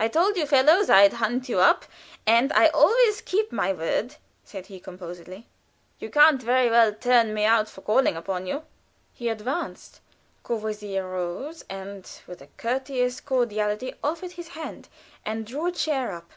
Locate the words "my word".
3.52-4.16